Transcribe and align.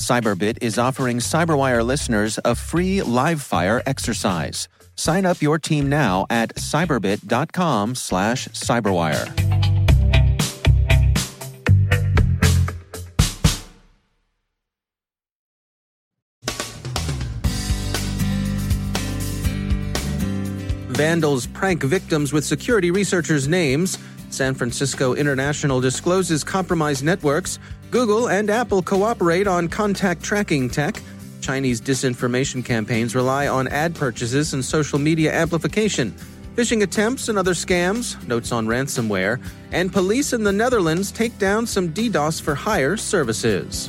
Cyberbit 0.00 0.58
is 0.62 0.78
offering 0.78 1.18
Cyberwire 1.18 1.84
listeners 1.84 2.38
a 2.44 2.54
free 2.54 3.02
live 3.02 3.42
fire 3.42 3.82
exercise. 3.84 4.66
Sign 4.96 5.26
up 5.26 5.42
your 5.42 5.58
team 5.58 5.88
now 5.88 6.26
at 6.30 6.54
cyberbit.com 6.56 7.94
slash 7.94 8.48
cyberwire. 8.48 9.28
Vandals 20.88 21.46
prank 21.46 21.82
victims 21.82 22.32
with 22.32 22.44
security 22.44 22.90
researchers' 22.90 23.48
names. 23.48 23.98
San 24.30 24.54
Francisco 24.54 25.14
International 25.14 25.80
discloses 25.80 26.44
compromised 26.44 27.02
networks. 27.04 27.58
Google 27.90 28.28
and 28.28 28.50
Apple 28.50 28.82
cooperate 28.82 29.48
on 29.48 29.66
contact 29.66 30.22
tracking 30.22 30.70
tech. 30.70 31.02
Chinese 31.40 31.80
disinformation 31.80 32.64
campaigns 32.64 33.16
rely 33.16 33.48
on 33.48 33.66
ad 33.66 33.96
purchases 33.96 34.54
and 34.54 34.64
social 34.64 34.98
media 34.98 35.32
amplification. 35.32 36.14
Phishing 36.54 36.82
attempts 36.82 37.28
and 37.28 37.36
other 37.36 37.52
scams, 37.52 38.16
notes 38.28 38.52
on 38.52 38.68
ransomware, 38.68 39.42
and 39.72 39.92
police 39.92 40.32
in 40.32 40.44
the 40.44 40.52
Netherlands 40.52 41.10
take 41.10 41.36
down 41.38 41.66
some 41.66 41.88
DDoS 41.88 42.40
for 42.40 42.54
hire 42.54 42.96
services. 42.96 43.88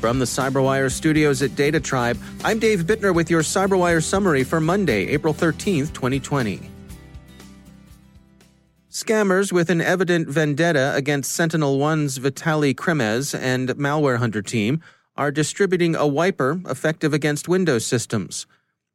From 0.00 0.18
the 0.18 0.24
Cyberwire 0.24 0.90
studios 0.90 1.42
at 1.42 1.54
Data 1.54 1.80
Tribe, 1.80 2.18
I'm 2.44 2.58
Dave 2.58 2.80
Bittner 2.80 3.14
with 3.14 3.30
your 3.30 3.42
Cyberwire 3.42 4.02
summary 4.02 4.42
for 4.42 4.58
Monday, 4.58 5.06
April 5.08 5.34
13th, 5.34 5.92
2020. 5.92 6.72
Scammers 8.92 9.52
with 9.52 9.70
an 9.70 9.80
evident 9.80 10.28
vendetta 10.28 10.92
against 10.94 11.32
Sentinel 11.32 11.78
One's 11.78 12.18
Vitali 12.18 12.74
Kremez 12.74 13.34
and 13.34 13.70
Malware 13.70 14.18
Hunter 14.18 14.42
team 14.42 14.82
are 15.16 15.30
distributing 15.30 15.96
a 15.96 16.06
wiper 16.06 16.60
effective 16.66 17.14
against 17.14 17.48
Windows 17.48 17.86
systems. 17.86 18.46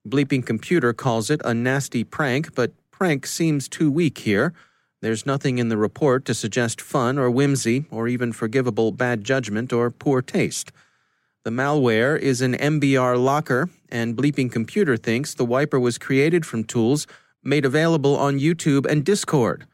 Bleeping 0.07 0.45
Computer 0.45 0.93
calls 0.93 1.31
it 1.31 1.41
a 1.43 1.51
nasty 1.51 2.03
prank, 2.03 2.53
but 2.53 2.73
prank 2.91 3.25
seems 3.25 3.67
too 3.67 3.89
weak 3.89 4.19
here. 4.19 4.53
There's 5.01 5.25
nothing 5.25 5.57
in 5.57 5.69
the 5.69 5.77
report 5.77 6.25
to 6.25 6.35
suggest 6.35 6.79
fun 6.79 7.17
or 7.17 7.31
whimsy 7.31 7.85
or 7.89 8.07
even 8.07 8.33
forgivable 8.33 8.91
bad 8.91 9.23
judgment 9.23 9.73
or 9.73 9.89
poor 9.89 10.21
taste. 10.21 10.71
The 11.43 11.49
malware 11.49 12.19
is 12.19 12.41
an 12.41 12.53
MBR 12.53 13.19
locker, 13.19 13.67
and 13.89 14.15
Bleeping 14.15 14.51
Computer 14.51 14.95
thinks 14.95 15.33
the 15.33 15.43
wiper 15.43 15.79
was 15.79 15.97
created 15.97 16.45
from 16.45 16.65
tools 16.65 17.07
made 17.43 17.65
available 17.65 18.15
on 18.15 18.39
YouTube 18.39 18.85
and 18.85 19.03
Discord. 19.03 19.65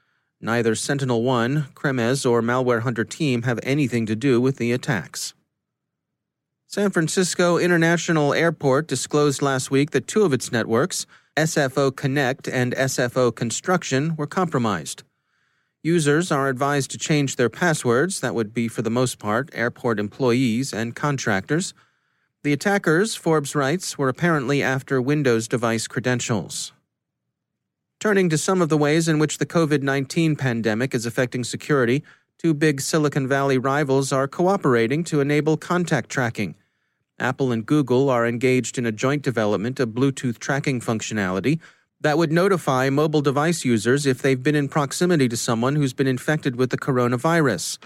Neither 0.43 0.75
Sentinel 0.75 1.23
One, 1.23 1.67
Kremez, 1.73 2.29
or 2.29 2.41
Malware 2.41 2.81
Hunter 2.81 3.05
team 3.05 3.43
have 3.43 3.61
anything 3.63 4.05
to 4.07 4.15
do 4.15 4.41
with 4.41 4.57
the 4.57 4.73
attacks. 4.73 5.33
San 6.67 6.89
Francisco 6.89 7.57
International 7.57 8.33
Airport 8.33 8.85
disclosed 8.85 9.41
last 9.41 9.71
week 9.71 9.91
that 9.91 10.05
two 10.05 10.23
of 10.23 10.33
its 10.33 10.51
networks, 10.51 11.05
SFO 11.37 11.95
Connect 11.95 12.49
and 12.49 12.75
SFO 12.75 13.33
Construction, 13.33 14.17
were 14.17 14.27
compromised. 14.27 15.03
Users 15.81 16.29
are 16.29 16.49
advised 16.49 16.91
to 16.91 16.97
change 16.97 17.37
their 17.37 17.49
passwords, 17.49 18.19
that 18.19 18.35
would 18.35 18.53
be 18.53 18.67
for 18.67 18.81
the 18.81 18.89
most 18.89 19.19
part 19.19 19.49
airport 19.53 19.97
employees 19.97 20.73
and 20.73 20.93
contractors. 20.93 21.73
The 22.43 22.51
attackers, 22.51 23.15
Forbes 23.15 23.55
writes, 23.55 23.97
were 23.97 24.09
apparently 24.09 24.61
after 24.61 25.01
Windows 25.01 25.47
device 25.47 25.87
credentials. 25.87 26.73
Turning 28.03 28.27
to 28.27 28.37
some 28.37 28.61
of 28.61 28.67
the 28.67 28.77
ways 28.77 29.07
in 29.07 29.17
which 29.17 29.37
the 29.37 29.45
COVID 29.45 29.81
19 29.81 30.35
pandemic 30.35 30.93
is 30.93 31.05
affecting 31.05 31.41
security, 31.41 32.03
two 32.37 32.53
big 32.53 32.81
Silicon 32.81 33.29
Valley 33.29 33.57
rivals 33.57 34.11
are 34.11 34.27
cooperating 34.27 35.05
to 35.05 35.21
enable 35.21 35.55
contact 35.55 36.09
tracking. 36.09 36.55
Apple 37.17 37.53
and 37.53 37.65
Google 37.65 38.09
are 38.09 38.27
engaged 38.27 38.77
in 38.77 38.85
a 38.85 38.91
joint 38.91 39.21
development 39.21 39.79
of 39.79 39.91
Bluetooth 39.91 40.37
tracking 40.37 40.81
functionality 40.81 41.61
that 42.01 42.17
would 42.17 42.29
notify 42.29 42.89
mobile 42.89 43.21
device 43.21 43.63
users 43.63 44.05
if 44.05 44.21
they've 44.21 44.43
been 44.43 44.53
in 44.53 44.67
proximity 44.67 45.29
to 45.29 45.37
someone 45.37 45.77
who's 45.77 45.93
been 45.93 46.05
infected 46.05 46.57
with 46.57 46.71
the 46.71 46.77
coronavirus. 46.77 47.77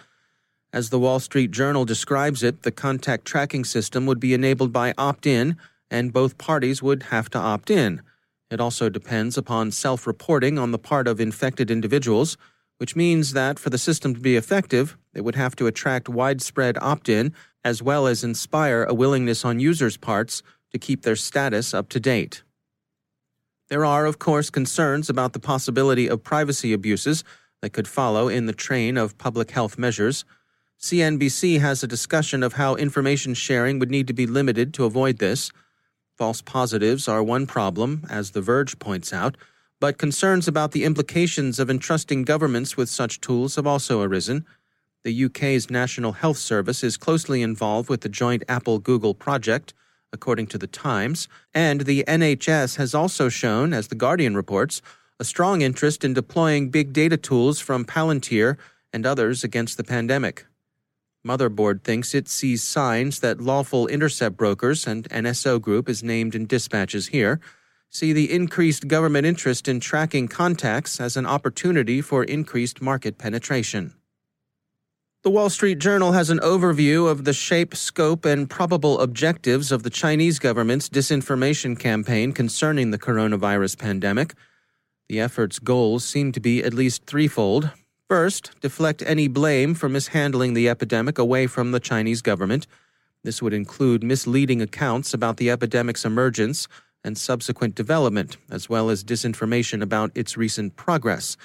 As 0.74 0.90
the 0.90 0.98
Wall 0.98 1.20
Street 1.20 1.52
Journal 1.52 1.86
describes 1.86 2.42
it, 2.42 2.64
the 2.64 2.72
contact 2.72 3.26
tracking 3.26 3.64
system 3.64 4.08
would 4.08 4.20
be 4.20 4.34
enabled 4.34 4.74
by 4.74 4.96
opt 4.98 5.28
in, 5.28 5.58
and 5.92 6.12
both 6.12 6.40
parties 6.40 6.82
would 6.82 7.04
have 7.04 7.30
to 7.30 7.38
opt 7.38 7.70
in. 7.70 8.02
It 8.50 8.62
also 8.62 8.90
depends 8.90 9.38
upon 9.38 9.72
self 9.72 10.08
reporting 10.08 10.58
on 10.58 10.72
the 10.72 10.80
part 10.80 11.08
of 11.08 11.20
infected 11.20 11.70
individuals, 11.70 12.38
which 12.78 12.96
means 12.96 13.34
that 13.34 13.60
for 13.60 13.70
the 13.70 13.78
system 13.78 14.14
to 14.14 14.22
be 14.22 14.36
effective, 14.36 14.98
it 15.14 15.22
would 15.22 15.36
have 15.36 15.56
to 15.58 15.68
attract 15.68 16.08
widespread 16.08 16.78
opt 16.80 17.10
in 17.10 17.34
as 17.64 17.84
well 17.84 18.08
as 18.08 18.24
inspire 18.24 18.84
a 18.84 18.94
willingness 18.94 19.44
on 19.44 19.60
users' 19.60 19.98
parts 19.98 20.42
to 20.72 20.80
keep 20.80 21.02
their 21.02 21.16
status 21.16 21.74
up 21.74 21.90
to 21.90 22.00
date. 22.00 22.44
There 23.70 23.84
are, 23.84 24.06
of 24.06 24.20
course, 24.20 24.50
concerns 24.50 25.10
about 25.10 25.34
the 25.34 25.40
possibility 25.40 26.08
of 26.08 26.24
privacy 26.24 26.72
abuses 26.72 27.26
that 27.62 27.74
could 27.74 27.88
follow 27.88 28.30
in 28.30 28.46
the 28.46 28.54
train 28.54 28.98
of 28.98 29.18
public 29.18 29.52
health 29.52 29.78
measures. 29.78 30.24
CNBC 30.80 31.60
has 31.60 31.84
a 31.84 31.88
discussion 31.88 32.44
of 32.44 32.54
how 32.54 32.76
information 32.76 33.34
sharing 33.34 33.80
would 33.80 33.92
need 33.92 34.08
to 34.08 34.14
be 34.14 34.28
limited 34.28 34.74
to 34.76 34.86
avoid 34.86 35.18
this. 35.18 35.52
False 36.18 36.42
positives 36.42 37.08
are 37.08 37.22
one 37.22 37.46
problem, 37.46 38.04
as 38.10 38.32
The 38.32 38.42
Verge 38.42 38.80
points 38.80 39.14
out, 39.14 39.38
but 39.80 40.00
concerns 40.00 40.48
about 40.48 40.72
the 40.72 40.84
implications 40.84 41.60
of 41.60 41.70
entrusting 41.70 42.24
governments 42.24 42.76
with 42.76 42.90
such 42.90 43.22
tools 43.22 43.56
have 43.56 43.68
also 43.68 44.02
arisen. 44.02 44.44
The 45.04 45.26
UK's 45.26 45.70
National 45.70 46.14
Health 46.14 46.40
Service 46.40 46.84
is 46.84 46.98
closely 46.98 47.44
involved 47.44 47.88
with 47.88 48.02
the 48.02 48.10
joint 48.10 48.42
Apple 48.50 48.80
Google 48.80 49.14
project 49.14 49.76
according 50.12 50.48
to 50.48 50.58
The 50.58 50.66
Times, 50.66 51.28
and 51.54 51.82
the 51.82 52.04
NHS 52.08 52.78
has 52.78 52.96
also 52.96 53.30
shown, 53.30 53.72
as 53.72 53.90
The 53.90 53.96
Guardian 53.96 54.36
reports, 54.36 54.82
a 55.20 55.24
strong 55.24 55.62
interest 55.62 56.04
in 56.04 56.16
deploying 56.16 56.70
big 56.70 56.94
data 56.94 57.18
tools 57.18 57.60
from 57.60 57.86
Palantir 57.86 58.58
and 58.92 59.06
others 59.06 59.44
against 59.44 59.78
the 59.78 59.84
pandemic. 59.84 60.48
Motherboard 61.26 61.84
thinks 61.84 62.14
it 62.14 62.28
sees 62.28 62.64
signs 62.64 63.20
that 63.20 63.42
lawful 63.42 63.88
intercept 63.88 64.38
brokers, 64.38 64.88
and 64.88 65.10
NSO 65.10 65.62
Group 65.62 65.90
is 65.90 66.04
named 66.04 66.36
in 66.36 66.46
dispatches 66.46 67.08
here, 67.08 67.40
see 67.90 68.14
the 68.14 68.32
increased 68.32 68.88
government 68.88 69.26
interest 69.26 69.68
in 69.68 69.80
tracking 69.80 70.28
contacts 70.28 71.00
as 71.00 71.18
an 71.18 71.26
opportunity 71.26 72.02
for 72.02 72.24
increased 72.24 72.82
market 72.82 73.18
penetration. 73.18 73.94
The 75.24 75.32
Wall 75.32 75.50
Street 75.50 75.80
Journal 75.80 76.14
has 76.14 76.30
an 76.30 76.40
overview 76.40 77.10
of 77.10 77.26
the 77.26 77.34
shape, 77.34 77.76
scope, 77.76 78.24
and 78.24 78.50
probable 78.50 79.00
objectives 79.02 79.72
of 79.72 79.84
the 79.84 79.90
Chinese 79.90 80.40
government's 80.40 80.88
disinformation 80.88 81.78
campaign 81.78 82.32
concerning 82.32 82.92
the 82.92 83.00
coronavirus 83.00 83.78
pandemic. 83.78 84.36
The 85.10 85.20
effort's 85.20 85.60
goals 85.60 86.06
seem 86.06 86.32
to 86.34 86.40
be 86.40 86.64
at 86.64 86.74
least 86.74 87.06
threefold. 87.06 87.72
First, 88.10 88.52
deflect 88.62 89.04
any 89.06 89.28
blame 89.28 89.74
for 89.74 89.90
mishandling 89.90 90.54
the 90.54 90.70
epidemic 90.70 91.18
away 91.18 91.48
from 91.48 91.72
the 91.72 91.80
Chinese 91.80 92.22
government. 92.22 92.66
This 93.24 93.42
would 93.42 93.54
include 93.54 94.04
misleading 94.04 94.62
accounts 94.62 95.14
about 95.14 95.38
the 95.38 95.50
epidemic's 95.50 96.06
emergence 96.06 96.68
and 97.04 97.18
subsequent 97.18 97.76
development, 97.76 98.38
as 98.50 98.70
well 98.70 98.90
as 98.90 99.04
disinformation 99.04 99.82
about 99.82 100.12
its 100.16 100.38
recent 100.38 100.76
progress 100.76 101.36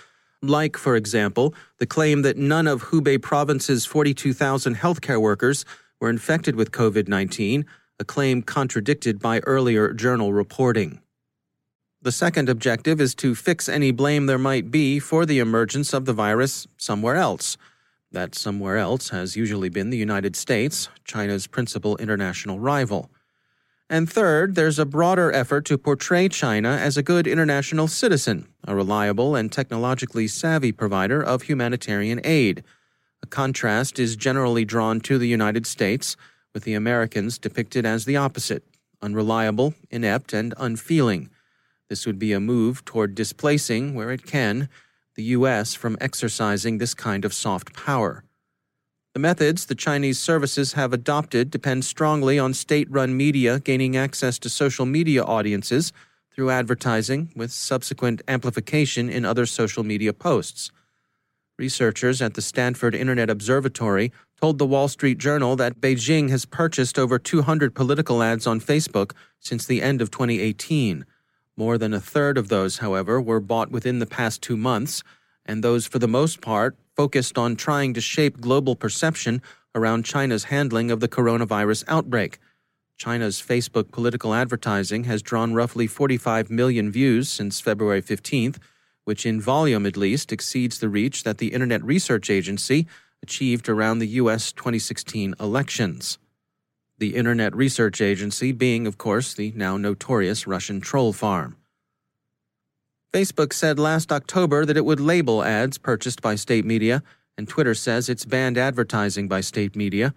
like, 0.43 0.77
for 0.77 0.97
example, 0.97 1.55
the 1.79 1.87
claim 1.87 2.23
that 2.23 2.37
none 2.37 2.67
of 2.67 2.85
Hubei 2.85 3.21
province's 3.21 3.87
42,000 3.87 4.77
healthcare 4.77 5.21
workers 5.21 5.65
were 6.01 6.11
infected 6.11 6.57
with 6.57 6.73
COVID 6.73 7.09
19, 7.09 7.65
a 8.01 8.05
claim 8.05 8.43
contradicted 8.43 9.21
by 9.21 9.39
earlier 9.41 9.93
journal 9.93 10.33
reporting. 10.33 11.01
The 12.03 12.11
second 12.11 12.49
objective 12.49 13.01
is 13.01 13.15
to 13.17 13.37
fix 13.37 13.69
any 13.69 13.93
blame 13.93 14.27
there 14.27 14.37
might 14.37 14.73
be 14.73 14.99
for 14.99 15.25
the 15.25 15.39
emergence 15.39 15.93
of 15.93 16.05
the 16.05 16.13
virus 16.13 16.67
somewhere 16.77 17.15
else. 17.15 17.57
That 18.11 18.35
somewhere 18.35 18.77
else 18.77 19.11
has 19.11 19.37
usually 19.37 19.69
been 19.69 19.91
the 19.91 19.97
United 19.97 20.35
States, 20.35 20.89
China's 21.05 21.47
principal 21.47 21.97
international 21.99 22.59
rival. 22.59 23.09
And 23.89 24.11
third, 24.11 24.57
there's 24.57 24.81
a 24.81 24.85
broader 24.85 25.31
effort 25.31 25.65
to 25.67 25.79
portray 25.79 26.29
China 26.29 26.71
as 26.71 26.97
a 26.97 27.05
good 27.05 27.29
international 27.29 27.87
citizen, 27.87 28.49
a 28.67 28.75
reliable 28.75 29.37
and 29.37 29.53
technologically 29.53 30.27
savvy 30.27 30.73
provider 30.73 31.23
of 31.23 31.43
humanitarian 31.43 32.21
aid. 32.25 32.65
A 33.23 33.29
contrast 33.29 34.01
is 34.01 34.17
generally 34.17 34.65
drawn 34.65 34.99
to 35.03 35.19
the 35.19 35.29
United 35.29 35.69
States, 35.69 36.17
with 36.53 36.65
the 36.65 36.75
Americans 36.75 37.39
depicted 37.39 37.87
as 37.87 38.07
the 38.07 38.17
opposite 38.17 38.65
unreliable, 39.01 39.75
inept, 39.91 40.33
and 40.33 40.53
unfeeling. 40.59 41.29
This 41.93 42.07
would 42.07 42.19
be 42.19 42.33
a 42.33 42.41
move 42.41 42.87
toward 42.87 43.15
displacing, 43.15 43.95
where 43.95 44.11
it 44.11 44.25
can, 44.25 44.71
the 45.15 45.25
U.S. 45.37 45.75
from 45.75 45.99
exercising 46.01 46.79
this 46.79 46.95
kind 46.95 47.23
of 47.23 47.35
soft 47.35 47.75
power. 47.75 48.25
The 49.13 49.21
methods 49.21 49.67
the 49.67 49.75
Chinese 49.75 50.19
services 50.19 50.73
have 50.73 50.95
adopted 50.95 51.51
depend 51.51 51.85
strongly 51.85 52.39
on 52.39 52.55
state 52.55 52.91
run 52.91 53.15
media 53.15 53.61
gaining 53.61 53.95
access 53.95 54.39
to 54.39 54.49
social 54.49 54.87
media 54.87 55.23
audiences 55.23 55.93
through 56.35 56.49
advertising, 56.49 57.31
with 57.37 57.53
subsequent 57.53 58.23
amplification 58.27 59.11
in 59.11 59.27
other 59.27 59.45
social 59.45 59.85
media 59.85 60.15
posts. 60.15 60.71
Researchers 61.59 62.23
at 62.23 62.33
the 62.33 62.41
Stanford 62.41 62.95
Internet 62.95 63.29
Observatory 63.29 64.13
told 64.41 64.57
the 64.57 64.65
Wall 64.65 64.89
Street 64.89 65.19
Journal 65.19 65.57
that 65.57 65.79
Beijing 65.79 66.31
has 66.31 66.47
purchased 66.47 66.99
over 66.99 67.19
200 67.19 67.75
political 67.75 68.23
ads 68.23 68.47
on 68.47 68.63
Facebook 68.63 69.13
since 69.41 69.67
the 69.67 69.83
end 69.83 70.01
of 70.01 70.11
2018. 70.11 71.05
More 71.63 71.79
than 71.79 71.95
a 71.95 72.01
third 72.01 72.39
of 72.39 72.49
those, 72.49 72.79
however, 72.79 73.21
were 73.21 73.39
bought 73.39 73.71
within 73.71 74.01
the 74.01 74.15
past 74.19 74.43
two 74.43 74.57
months, 74.57 75.05
and 75.47 75.63
those, 75.63 75.87
for 75.87 76.01
the 76.01 76.09
most 76.09 76.41
part, 76.41 76.77
focused 76.97 77.39
on 77.39 77.55
trying 77.55 77.95
to 77.95 78.01
shape 78.01 78.41
global 78.41 78.75
perception 78.75 79.41
around 79.73 80.05
China's 80.05 80.51
handling 80.51 80.91
of 80.91 80.99
the 80.99 81.07
coronavirus 81.07 81.85
outbreak. 81.87 82.41
China's 82.97 83.41
Facebook 83.41 83.93
political 83.93 84.35
advertising 84.35 85.05
has 85.05 85.23
drawn 85.23 85.55
roughly 85.55 85.87
45 85.87 86.51
million 86.51 86.91
views 86.91 87.29
since 87.29 87.61
February 87.61 88.03
15th, 88.03 88.57
which 89.05 89.25
in 89.25 89.41
volume 89.41 89.87
at 89.87 89.97
least 89.97 90.33
exceeds 90.33 90.81
the 90.81 90.89
reach 90.89 91.23
that 91.23 91.39
the 91.39 91.53
Internet 91.55 91.85
Research 91.85 92.29
Agency 92.29 92.89
achieved 93.23 93.69
around 93.69 94.01
the 94.01 94.15
U.S. 94.23 94.51
2016 94.51 95.37
elections. 95.39 96.19
The 97.03 97.17
Internet 97.17 97.57
Research 97.57 98.01
Agency 98.01 98.53
being, 98.53 98.87
of 98.87 98.97
course, 98.97 99.35
the 99.35 99.53
now 99.57 99.77
notorious 99.77 100.47
Russian 100.47 100.81
troll 100.81 101.13
farm. 101.13 101.57
Facebook 103.13 103.53
said 103.53 103.77
last 103.77 104.13
October 104.13 104.65
that 104.65 104.77
it 104.77 104.85
would 104.85 105.01
label 105.01 105.43
ads 105.43 105.79
purchased 105.79 106.23
by 106.23 106.37
state 106.37 106.65
media, 106.65 107.03
and 107.37 107.49
Twitter 107.49 107.75
says 107.75 108.09
it's 108.09 108.25
banned 108.25 108.57
advertising 108.57 109.27
by 109.27 109.41
state 109.41 109.75
media. 109.75 110.15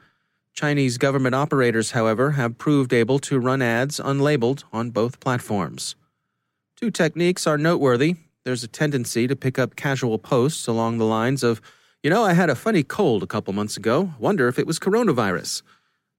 Chinese 0.54 1.00
government 1.00 1.34
operators, 1.34 1.90
however, 1.90 2.34
have 2.34 2.60
proved 2.60 2.94
able 2.94 3.18
to 3.18 3.40
run 3.40 3.64
ads 3.64 4.00
unlabeled 4.00 4.64
on 4.72 4.92
both 4.92 5.20
platforms. 5.20 5.96
Two 6.76 6.92
techniques 6.92 7.48
are 7.48 7.58
noteworthy. 7.58 8.18
There's 8.44 8.64
a 8.64 8.68
tendency 8.68 9.26
to 9.26 9.36
pick 9.36 9.58
up 9.58 9.76
casual 9.76 10.20
posts 10.20 10.68
along 10.68 11.00
the 11.00 11.06
lines 11.06 11.42
of, 11.42 11.64
you 12.04 12.12
know, 12.12 12.24
I 12.24 12.34
had 12.34 12.52
a 12.52 12.56
funny 12.56 12.84
cold 12.84 13.24
a 13.24 13.28
couple 13.34 13.54
months 13.54 13.76
ago. 13.76 14.14
Wonder 14.20 14.48
if 14.48 14.60
it 14.60 14.68
was 14.68 14.78
coronavirus. 14.78 15.64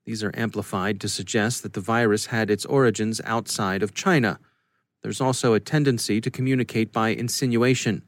These 0.07 0.23
are 0.23 0.31
amplified 0.35 1.01
to 1.01 1.09
suggest 1.09 1.65
that 1.65 1.73
the 1.73 1.81
virus 1.81 2.27
had 2.27 2.49
its 2.49 2.65
origins 2.65 3.21
outside 3.25 3.83
of 3.83 3.93
China. 3.93 4.39
There's 5.03 5.21
also 5.21 5.53
a 5.53 5.61
tendency 5.61 6.21
to 6.21 6.31
communicate 6.31 6.93
by 6.93 7.09
insinuation. 7.09 8.03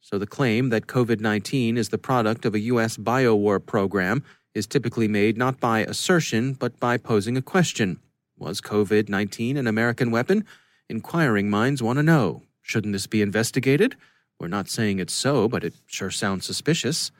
So 0.00 0.18
the 0.18 0.26
claim 0.26 0.70
that 0.70 0.88
COVID 0.88 1.20
19 1.20 1.76
is 1.76 1.90
the 1.90 1.98
product 1.98 2.44
of 2.44 2.54
a 2.54 2.60
U.S. 2.60 2.96
biowar 2.96 3.64
program 3.64 4.24
is 4.52 4.66
typically 4.66 5.06
made 5.06 5.38
not 5.38 5.60
by 5.60 5.80
assertion, 5.80 6.54
but 6.54 6.78
by 6.80 6.96
posing 6.96 7.36
a 7.36 7.42
question 7.42 8.00
Was 8.36 8.60
COVID 8.60 9.08
19 9.08 9.56
an 9.56 9.68
American 9.68 10.10
weapon? 10.10 10.44
Inquiring 10.88 11.50
minds 11.50 11.82
want 11.82 11.98
to 11.98 12.02
know. 12.02 12.42
Shouldn't 12.62 12.92
this 12.92 13.06
be 13.06 13.22
investigated? 13.22 13.96
We're 14.40 14.48
not 14.48 14.68
saying 14.68 14.98
it's 14.98 15.12
so, 15.12 15.48
but 15.48 15.62
it 15.62 15.74
sure 15.86 16.10
sounds 16.10 16.46
suspicious. 16.46 17.12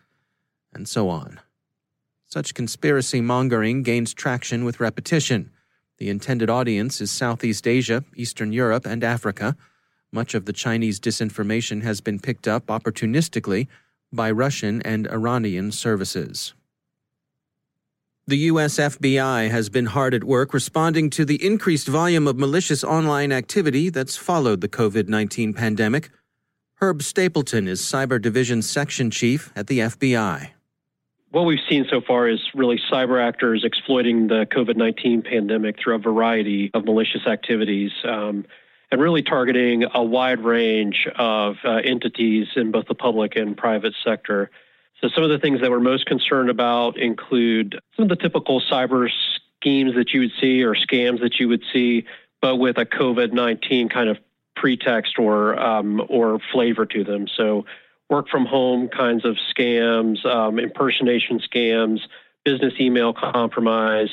And 0.72 0.88
so 0.88 1.08
on. 1.08 1.40
Such 2.28 2.52
conspiracy 2.52 3.22
mongering 3.22 3.82
gains 3.82 4.12
traction 4.12 4.66
with 4.66 4.80
repetition. 4.80 5.50
The 5.96 6.10
intended 6.10 6.50
audience 6.50 7.00
is 7.00 7.10
Southeast 7.10 7.66
Asia, 7.66 8.04
Eastern 8.16 8.52
Europe, 8.52 8.84
and 8.84 9.02
Africa. 9.02 9.56
Much 10.12 10.34
of 10.34 10.44
the 10.44 10.52
Chinese 10.52 11.00
disinformation 11.00 11.82
has 11.82 12.02
been 12.02 12.18
picked 12.18 12.46
up 12.46 12.66
opportunistically 12.66 13.66
by 14.12 14.30
Russian 14.30 14.82
and 14.82 15.08
Iranian 15.08 15.72
services. 15.72 16.52
The 18.26 18.36
U.S. 18.52 18.76
FBI 18.76 19.50
has 19.50 19.70
been 19.70 19.86
hard 19.86 20.12
at 20.12 20.22
work 20.22 20.52
responding 20.52 21.08
to 21.10 21.24
the 21.24 21.42
increased 21.42 21.88
volume 21.88 22.28
of 22.28 22.36
malicious 22.36 22.84
online 22.84 23.32
activity 23.32 23.88
that's 23.88 24.18
followed 24.18 24.60
the 24.60 24.68
COVID 24.68 25.08
19 25.08 25.54
pandemic. 25.54 26.10
Herb 26.74 27.02
Stapleton 27.02 27.66
is 27.66 27.80
Cyber 27.80 28.20
Division 28.20 28.60
Section 28.60 29.10
Chief 29.10 29.50
at 29.56 29.66
the 29.66 29.78
FBI 29.78 30.50
what 31.30 31.44
we've 31.44 31.58
seen 31.68 31.86
so 31.90 32.00
far 32.00 32.28
is 32.28 32.40
really 32.54 32.80
cyber 32.90 33.22
actors 33.22 33.64
exploiting 33.64 34.28
the 34.28 34.46
COVID 34.46 34.76
19 34.76 35.22
pandemic 35.22 35.76
through 35.82 35.96
a 35.96 35.98
variety 35.98 36.70
of 36.74 36.84
malicious 36.84 37.26
activities 37.26 37.90
um, 38.04 38.46
and 38.90 39.00
really 39.00 39.22
targeting 39.22 39.84
a 39.92 40.02
wide 40.02 40.40
range 40.40 41.06
of 41.16 41.56
uh, 41.64 41.80
entities 41.84 42.46
in 42.56 42.70
both 42.70 42.86
the 42.86 42.94
public 42.94 43.36
and 43.36 43.56
private 43.56 43.94
sector. 44.02 44.50
So, 45.00 45.08
some 45.14 45.22
of 45.22 45.30
the 45.30 45.38
things 45.38 45.60
that 45.60 45.70
we're 45.70 45.80
most 45.80 46.06
concerned 46.06 46.50
about 46.50 46.98
include 46.98 47.78
some 47.96 48.04
of 48.04 48.08
the 48.08 48.16
typical 48.16 48.60
cyber 48.60 49.08
schemes 49.60 49.94
that 49.96 50.12
you 50.12 50.20
would 50.20 50.32
see 50.40 50.62
or 50.62 50.74
scams 50.74 51.20
that 51.20 51.38
you 51.38 51.48
would 51.48 51.62
see, 51.72 52.06
but 52.40 52.56
with 52.56 52.78
a 52.78 52.86
COVID 52.86 53.32
19 53.32 53.90
kind 53.90 54.08
of 54.08 54.16
pretext 54.56 55.18
or 55.18 55.58
um, 55.60 56.02
or 56.08 56.38
flavor 56.52 56.86
to 56.86 57.04
them. 57.04 57.26
So 57.36 57.66
work 58.08 58.28
from 58.28 58.46
home 58.46 58.88
kinds 58.88 59.24
of 59.24 59.36
scams, 59.54 60.24
um, 60.24 60.58
impersonation 60.58 61.40
scams, 61.40 62.00
business 62.44 62.74
email 62.80 63.12
compromise, 63.12 64.10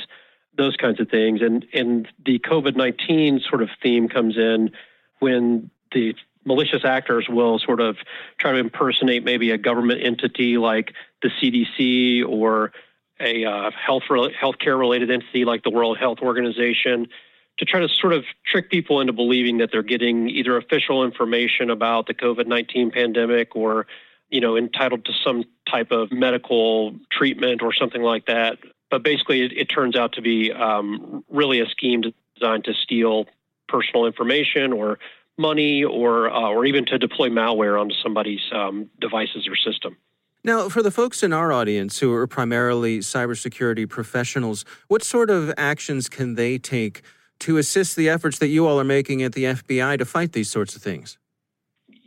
those 0.57 0.75
kinds 0.75 1.00
of 1.00 1.09
things. 1.09 1.42
And 1.42 1.65
and 1.74 2.07
the 2.25 2.39
COVID 2.39 2.75
nineteen 2.75 3.39
sort 3.47 3.62
of 3.62 3.69
theme 3.81 4.09
comes 4.09 4.38
in 4.38 4.71
when 5.19 5.70
the 5.93 6.15
malicious 6.46 6.86
actors 6.86 7.27
will 7.27 7.60
sort 7.60 7.81
of 7.81 7.98
try 8.38 8.51
to 8.51 8.58
impersonate 8.58 9.24
maybe 9.24 9.51
a 9.51 9.58
government 9.58 10.01
entity 10.03 10.58
like 10.58 10.93
the 11.22 11.29
CDC 11.29 12.27
or 12.27 12.72
a 13.20 13.46
uh, 13.46 13.72
health 13.72 14.03
healthcare 14.10 14.77
related 14.77 15.10
entity 15.10 15.46
like 15.46 15.63
the 15.63 15.70
World 15.70 15.98
Health 15.98 16.20
Organization 16.22 17.08
to 17.57 17.65
try 17.65 17.79
to 17.79 17.89
sort 17.89 18.13
of 18.13 18.25
trick 18.45 18.69
people 18.69 19.00
into 19.00 19.13
believing 19.13 19.59
that 19.59 19.69
they're 19.71 19.83
getting 19.83 20.29
either 20.29 20.57
official 20.57 21.03
information 21.03 21.69
about 21.69 22.07
the 22.07 22.13
COVID 22.13 22.47
19 22.47 22.91
pandemic 22.91 23.55
or, 23.55 23.88
you 24.29 24.41
know, 24.41 24.57
entitled 24.57 25.05
to 25.05 25.13
some 25.24 25.43
type 25.69 25.91
of 25.91 26.12
medical 26.12 26.95
treatment 27.12 27.62
or 27.62 27.74
something 27.74 28.01
like 28.01 28.25
that. 28.25 28.57
But 28.91 29.03
basically, 29.03 29.41
it, 29.41 29.53
it 29.53 29.65
turns 29.65 29.95
out 29.95 30.13
to 30.13 30.21
be 30.21 30.51
um, 30.51 31.24
really 31.29 31.59
a 31.59 31.65
scheme 31.67 32.03
designed 32.35 32.65
to 32.65 32.74
steal 32.74 33.25
personal 33.67 34.05
information 34.05 34.74
or 34.74 35.00
money 35.38 35.83
or, 35.83 36.29
uh, 36.29 36.50
or 36.50 36.65
even 36.65 36.85
to 36.85 36.97
deploy 36.97 37.29
malware 37.29 37.79
onto 37.79 37.95
somebody's 38.03 38.41
um, 38.53 38.89
devices 39.00 39.47
or 39.47 39.55
system. 39.55 39.97
Now, 40.43 40.69
for 40.69 40.83
the 40.83 40.91
folks 40.91 41.24
in 41.24 41.33
our 41.33 41.51
audience 41.51 42.00
who 42.00 42.13
are 42.13 42.27
primarily 42.27 43.00
cybersecurity 43.00 43.89
professionals, 43.89 44.63
what 44.88 45.03
sort 45.03 45.31
of 45.31 45.51
actions 45.57 46.07
can 46.07 46.35
they 46.35 46.59
take 46.59 47.01
to 47.39 47.58
assist 47.58 47.96
the 47.96 48.10
efforts 48.10 48.39
that 48.39 48.48
you 48.48 48.68
all 48.68 48.80
are 48.80 48.86
making 48.86 49.24
at 49.24 49.34
the 49.34 49.44
FBI 49.46 49.98
to 49.98 50.06
fight 50.06 50.32
these 50.32 50.50
sorts 50.50 50.75
of 50.75 50.82
things? 50.82 51.18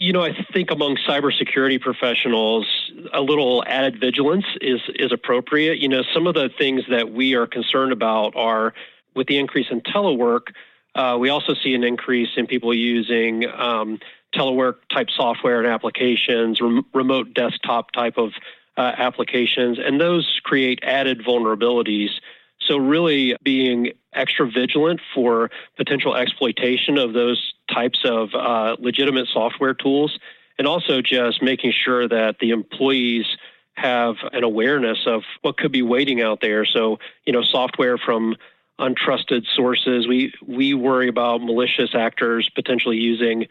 You 0.00 0.12
know, 0.12 0.22
I 0.22 0.30
think 0.52 0.70
among 0.70 0.96
cybersecurity 1.08 1.80
professionals, 1.80 2.66
a 3.12 3.20
little 3.20 3.64
added 3.66 3.98
vigilance 4.00 4.44
is 4.60 4.80
is 4.94 5.10
appropriate. 5.12 5.78
You 5.78 5.88
know, 5.88 6.02
some 6.14 6.28
of 6.28 6.34
the 6.34 6.50
things 6.56 6.82
that 6.88 7.10
we 7.10 7.34
are 7.34 7.48
concerned 7.48 7.92
about 7.92 8.36
are 8.36 8.74
with 9.16 9.26
the 9.26 9.38
increase 9.38 9.66
in 9.70 9.80
telework. 9.80 10.52
Uh, 10.94 11.16
we 11.18 11.28
also 11.28 11.54
see 11.54 11.74
an 11.74 11.82
increase 11.82 12.30
in 12.36 12.46
people 12.46 12.72
using 12.72 13.46
um, 13.50 13.98
telework 14.34 14.76
type 14.92 15.08
software 15.10 15.58
and 15.58 15.66
applications, 15.66 16.60
rem- 16.60 16.86
remote 16.94 17.34
desktop 17.34 17.90
type 17.90 18.18
of 18.18 18.32
uh, 18.76 18.92
applications, 18.96 19.78
and 19.78 20.00
those 20.00 20.40
create 20.44 20.78
added 20.82 21.20
vulnerabilities 21.24 22.10
so, 22.60 22.76
really 22.76 23.36
being 23.42 23.92
extra 24.12 24.50
vigilant 24.50 25.00
for 25.14 25.50
potential 25.76 26.16
exploitation 26.16 26.98
of 26.98 27.12
those 27.12 27.54
types 27.72 28.00
of 28.04 28.34
uh, 28.34 28.76
legitimate 28.80 29.28
software 29.32 29.74
tools, 29.74 30.18
and 30.58 30.66
also 30.66 31.00
just 31.00 31.42
making 31.42 31.72
sure 31.72 32.08
that 32.08 32.36
the 32.40 32.50
employees 32.50 33.26
have 33.74 34.16
an 34.32 34.42
awareness 34.42 34.98
of 35.06 35.22
what 35.42 35.56
could 35.56 35.70
be 35.70 35.82
waiting 35.82 36.20
out 36.20 36.40
there. 36.40 36.64
So, 36.64 36.98
you 37.24 37.32
know, 37.32 37.42
software 37.42 37.96
from 37.96 38.36
untrusted 38.78 39.44
sources. 39.54 40.06
We 40.06 40.32
we 40.46 40.74
worry 40.74 41.08
about 41.08 41.40
malicious 41.40 41.94
actors 41.94 42.50
potentially 42.54 42.96
using 42.96 43.46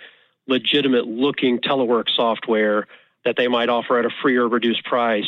legitimate 0.48 1.08
looking 1.08 1.60
telework 1.60 2.10
software 2.14 2.88
that 3.26 3.36
they 3.36 3.48
might 3.48 3.70
offer 3.70 4.00
at 4.00 4.06
a 4.06 4.10
free 4.22 4.38
or 4.38 4.48
reduced 4.48 4.86
price 4.86 5.28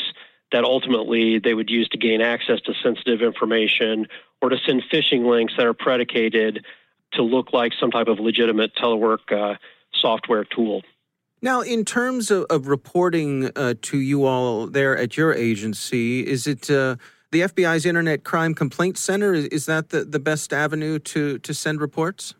that 0.51 0.63
ultimately 0.63 1.39
they 1.39 1.53
would 1.53 1.70
use 1.70 1.88
to 1.89 1.98
gain 1.98 2.22
access 2.22 2.60
to 2.62 2.74
sensitive 2.82 3.22
information 3.22 4.08
or 4.41 4.50
to 4.50 4.58
send 4.65 4.84
phishing 4.91 5.29
links 5.29 5.53
that 5.58 5.65
are 5.65 5.74
predicated 5.74 6.65
to 7.13 7.24
look 7.24 7.53
like 7.53 7.74
some 7.79 7.91
type 7.91 8.08
of 8.08 8.20
legitimate 8.20 8.75
telework 8.75 9.32
uh, 9.32 9.56
software 9.94 10.44
tool. 10.44 10.82
Now, 11.41 11.62
in 11.62 11.86
terms 11.86 12.32
of, 12.32 12.46
of 12.50 12.68
reporting 12.68 13.50
uh, 13.56 13.75
to 13.84 13.98
you 13.98 14.25
all 14.25 14.68
there 14.68 14.98
at 14.98 15.15
your 15.18 15.34
agency, 15.34 16.25
is 16.25 16.48
it 16.48 16.70
uh, 16.70 16.98
the 17.32 17.41
FBI's 17.41 17.86
Internet 17.86 18.24
Crime 18.24 18.53
Complaint 18.53 18.98
Center? 18.98 19.34
Is, 19.34 19.46
is 19.46 19.65
that 19.65 19.89
the, 19.89 20.03
the 20.03 20.20
best 20.20 20.51
avenue 20.51 21.00
to, 21.00 21.39
to 21.39 21.53
send 21.53 21.79
reports? 21.79 22.36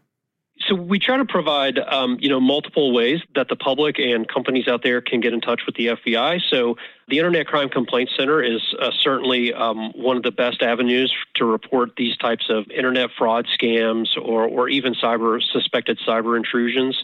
So 0.70 0.76
we 0.76 1.00
try 1.00 1.18
to 1.18 1.26
provide, 1.26 1.80
um, 1.80 2.18
you 2.22 2.30
know, 2.30 2.40
multiple 2.40 2.94
ways 2.94 3.22
that 3.34 3.48
the 3.50 3.56
public 3.56 3.98
and 3.98 4.28
companies 4.28 4.68
out 4.68 4.84
there 4.84 5.02
can 5.02 5.20
get 5.20 5.34
in 5.34 5.42
touch 5.42 5.62
with 5.66 5.76
the 5.76 5.88
FBI. 5.88 6.42
So 6.48 6.78
the 7.08 7.18
Internet 7.18 7.48
Crime 7.48 7.70
Complaint 7.70 8.12
Center 8.16 8.44
is 8.44 8.62
uh, 8.80 8.92
certainly 9.02 9.52
um, 9.52 9.92
one 9.96 10.16
of 10.16 10.22
the 10.22 10.32
best 10.32 10.62
avenues 10.62 11.12
to 11.38 11.46
report 11.46 11.96
these 11.98 12.16
types 12.18 12.46
of 12.50 12.70
internet 12.70 13.10
fraud 13.18 13.48
scams 13.48 14.10
or, 14.16 14.46
or 14.46 14.70
even 14.70 14.94
cyber 14.94 15.42
suspected 15.42 16.00
cyber 16.08 16.38
intrusions. 16.38 17.04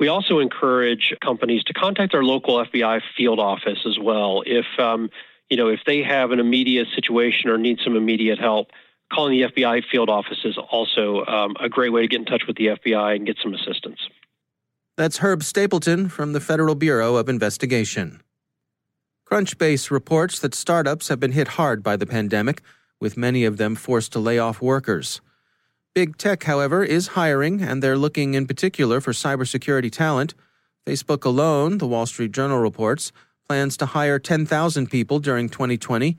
We 0.00 0.08
also 0.08 0.38
encourage 0.38 1.14
companies 1.22 1.64
to 1.64 1.74
contact 1.74 2.12
their 2.12 2.24
local 2.24 2.64
FBI 2.64 3.02
field 3.14 3.38
office 3.38 3.80
as 3.86 3.98
well 3.98 4.42
if 4.46 4.64
um, 4.78 5.10
you 5.50 5.58
know 5.58 5.68
if 5.68 5.80
they 5.86 6.02
have 6.02 6.30
an 6.30 6.40
immediate 6.40 6.88
situation 6.94 7.50
or 7.50 7.58
need 7.58 7.78
some 7.84 7.94
immediate 7.94 8.38
help 8.38 8.70
calling 9.12 9.38
the 9.38 9.48
FBI 9.48 9.84
field 9.90 10.08
office 10.08 10.38
is 10.44 10.56
also 10.58 11.24
um, 11.26 11.56
a 11.60 11.68
great 11.68 11.92
way 11.92 12.02
to 12.02 12.08
get 12.08 12.20
in 12.20 12.26
touch 12.26 12.44
with 12.46 12.56
the 12.56 12.66
FBI 12.68 13.16
and 13.16 13.26
get 13.26 13.36
some 13.42 13.54
assistance. 13.54 13.98
That's 14.96 15.18
Herb 15.18 15.42
Stapleton 15.42 16.08
from 16.08 16.32
the 16.32 16.40
Federal 16.40 16.74
Bureau 16.74 17.16
of 17.16 17.28
Investigation. 17.28 18.20
Crunchbase 19.30 19.90
reports 19.90 20.38
that 20.40 20.54
startups 20.54 21.08
have 21.08 21.18
been 21.18 21.32
hit 21.32 21.48
hard 21.48 21.82
by 21.82 21.96
the 21.96 22.06
pandemic, 22.06 22.62
with 23.00 23.16
many 23.16 23.44
of 23.44 23.56
them 23.56 23.74
forced 23.74 24.12
to 24.12 24.18
lay 24.18 24.38
off 24.38 24.60
workers. 24.60 25.20
Big 25.94 26.16
tech, 26.16 26.44
however, 26.44 26.84
is 26.84 27.08
hiring, 27.08 27.62
and 27.62 27.82
they're 27.82 27.98
looking 27.98 28.34
in 28.34 28.46
particular 28.46 29.00
for 29.00 29.12
cybersecurity 29.12 29.90
talent. 29.90 30.34
Facebook 30.86 31.24
alone, 31.24 31.78
the 31.78 31.86
Wall 31.86 32.06
Street 32.06 32.32
Journal 32.32 32.58
reports, 32.58 33.12
plans 33.48 33.76
to 33.76 33.86
hire 33.86 34.18
10,000 34.18 34.90
people 34.90 35.18
during 35.18 35.48
2020 35.48 36.16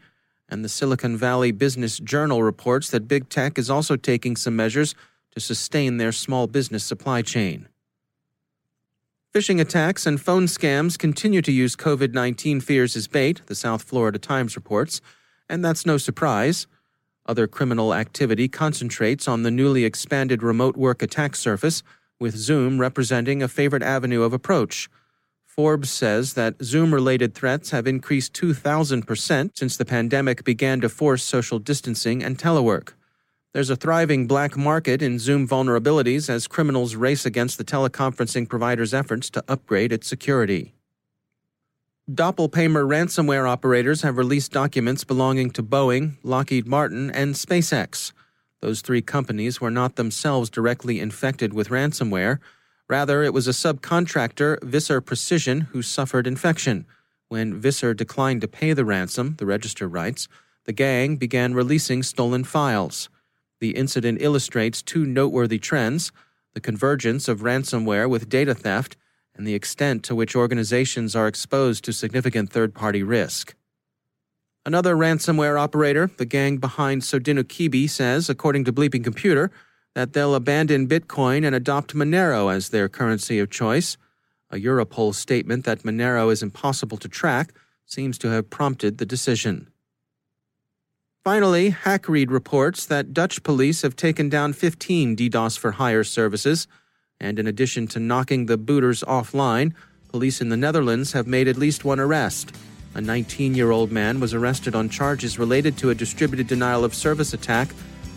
and 0.53 0.63
the 0.63 0.69
Silicon 0.69 1.17
Valley 1.17 1.51
Business 1.51 1.97
Journal 1.97 2.43
reports 2.43 2.91
that 2.91 3.07
big 3.07 3.27
tech 3.27 3.57
is 3.57 3.71
also 3.71 3.95
taking 3.95 4.35
some 4.35 4.55
measures 4.55 4.93
to 5.31 5.39
sustain 5.39 5.97
their 5.97 6.11
small 6.11 6.45
business 6.45 6.83
supply 6.83 7.23
chain. 7.23 7.67
Phishing 9.33 9.59
attacks 9.59 10.05
and 10.05 10.21
phone 10.21 10.45
scams 10.45 10.95
continue 10.95 11.41
to 11.41 11.51
use 11.51 11.75
COVID 11.75 12.13
19 12.13 12.61
fears 12.61 12.95
as 12.95 13.07
bait, 13.07 13.41
the 13.47 13.55
South 13.55 13.81
Florida 13.81 14.19
Times 14.19 14.55
reports, 14.55 15.01
and 15.49 15.65
that's 15.65 15.87
no 15.87 15.97
surprise. 15.97 16.67
Other 17.25 17.47
criminal 17.47 17.91
activity 17.91 18.47
concentrates 18.47 19.27
on 19.27 19.41
the 19.41 19.49
newly 19.49 19.85
expanded 19.85 20.43
remote 20.43 20.77
work 20.77 21.01
attack 21.01 21.35
surface, 21.35 21.81
with 22.19 22.35
Zoom 22.35 22.79
representing 22.79 23.41
a 23.41 23.47
favorite 23.47 23.81
avenue 23.81 24.21
of 24.21 24.33
approach. 24.33 24.87
Forbes 25.55 25.91
says 25.91 26.33
that 26.33 26.63
Zoom 26.63 26.91
related 26.91 27.35
threats 27.35 27.69
have 27.69 27.85
increased 27.85 28.33
2,000% 28.33 29.51
since 29.55 29.77
the 29.77 29.85
pandemic 29.85 30.43
began 30.43 30.81
to 30.81 30.89
force 30.89 31.21
social 31.21 31.59
distancing 31.59 32.23
and 32.23 32.39
telework. 32.39 32.93
There's 33.53 33.69
a 33.69 33.75
thriving 33.75 34.25
black 34.25 34.57
market 34.57 35.03
in 35.03 35.19
Zoom 35.19 35.47
vulnerabilities 35.47 36.27
as 36.27 36.47
criminals 36.47 36.95
race 36.95 37.23
against 37.23 37.59
the 37.59 37.63
teleconferencing 37.63 38.49
provider's 38.49 38.95
efforts 38.95 39.29
to 39.29 39.43
upgrade 39.47 39.91
its 39.91 40.07
security. 40.07 40.73
Doppelpaymer 42.09 42.87
ransomware 42.87 43.47
operators 43.47 44.01
have 44.01 44.17
released 44.17 44.51
documents 44.51 45.03
belonging 45.03 45.51
to 45.51 45.61
Boeing, 45.61 46.17
Lockheed 46.23 46.65
Martin, 46.65 47.11
and 47.11 47.35
SpaceX. 47.35 48.11
Those 48.61 48.81
three 48.81 49.03
companies 49.03 49.61
were 49.61 49.69
not 49.69 49.97
themselves 49.97 50.49
directly 50.49 50.99
infected 50.99 51.53
with 51.53 51.69
ransomware 51.69 52.39
Rather, 52.89 53.23
it 53.23 53.33
was 53.33 53.47
a 53.47 53.51
subcontractor, 53.51 54.61
Visser 54.63 55.01
Precision, 55.01 55.61
who 55.61 55.81
suffered 55.81 56.27
infection. 56.27 56.85
When 57.29 57.59
Visser 57.59 57.93
declined 57.93 58.41
to 58.41 58.47
pay 58.47 58.73
the 58.73 58.85
ransom, 58.85 59.35
the 59.37 59.45
register 59.45 59.87
writes, 59.87 60.27
the 60.65 60.73
gang 60.73 61.17
began 61.17 61.53
releasing 61.53 62.03
stolen 62.03 62.43
files. 62.43 63.09
The 63.59 63.71
incident 63.71 64.21
illustrates 64.21 64.81
two 64.81 65.05
noteworthy 65.05 65.59
trends 65.59 66.11
the 66.53 66.61
convergence 66.61 67.27
of 67.27 67.39
ransomware 67.39 68.07
with 68.07 68.29
data 68.29 68.53
theft 68.53 68.95
and 69.35 69.47
the 69.47 69.55
extent 69.55 70.03
to 70.03 70.13
which 70.13 70.35
organizations 70.35 71.15
are 71.15 71.27
exposed 71.27 71.83
to 71.83 71.91
significant 71.91 72.51
third 72.51 72.75
party 72.75 73.01
risk. 73.01 73.55
Another 74.65 74.95
ransomware 74.95 75.59
operator, 75.59 76.11
the 76.17 76.25
gang 76.25 76.57
behind 76.57 77.01
Sodinokibi, 77.01 77.89
says, 77.89 78.29
according 78.29 78.63
to 78.65 78.71
Bleeping 78.71 79.03
Computer, 79.03 79.51
that 79.95 80.13
they'll 80.13 80.35
abandon 80.35 80.87
Bitcoin 80.87 81.45
and 81.45 81.55
adopt 81.55 81.93
Monero 81.93 82.53
as 82.53 82.69
their 82.69 82.89
currency 82.89 83.39
of 83.39 83.49
choice. 83.49 83.97
A 84.49 84.55
Europol 84.55 85.13
statement 85.13 85.65
that 85.65 85.83
Monero 85.83 86.31
is 86.31 86.43
impossible 86.43 86.97
to 86.97 87.07
track 87.07 87.53
seems 87.85 88.17
to 88.19 88.29
have 88.29 88.49
prompted 88.49 88.97
the 88.97 89.05
decision. 89.05 89.67
Finally, 91.23 91.71
HackRead 91.71 92.29
reports 92.29 92.85
that 92.85 93.13
Dutch 93.13 93.43
police 93.43 93.81
have 93.81 93.95
taken 93.95 94.29
down 94.29 94.51
15 94.51 95.15
DDoS 95.15 95.57
for 95.57 95.71
hire 95.71 96.03
services, 96.03 96.67
and 97.19 97.39
in 97.39 97.47
addition 97.47 97.87
to 97.87 97.99
knocking 97.99 98.45
the 98.45 98.57
booters 98.57 99.03
offline, 99.03 99.73
police 100.09 100.41
in 100.41 100.49
the 100.49 100.57
Netherlands 100.57 101.13
have 101.13 101.25
made 101.25 101.47
at 101.47 101.55
least 101.55 101.85
one 101.85 101.99
arrest. 101.99 102.53
A 102.95 103.01
19 103.01 103.55
year 103.55 103.71
old 103.71 103.91
man 103.91 104.19
was 104.19 104.33
arrested 104.33 104.75
on 104.75 104.89
charges 104.89 105.39
related 105.39 105.77
to 105.77 105.89
a 105.89 105.95
distributed 105.95 106.47
denial 106.47 106.83
of 106.83 106.93
service 106.93 107.33
attack 107.33 107.69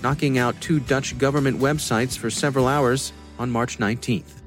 knocking 0.03 0.39
out 0.39 0.61
two 0.61 0.81
Dutch 0.81 1.17
government 1.19 1.59
websites 1.59 2.17
for 2.17 2.31
several 2.31 2.67
hours 2.67 3.13
on 3.39 3.51
March 3.51 3.79
19th. 3.79 4.43